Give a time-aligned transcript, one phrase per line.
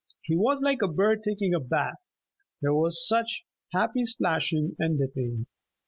[0.23, 2.09] He was like a bird taking a bath;
[2.59, 5.45] there was such happy splashing and dipping.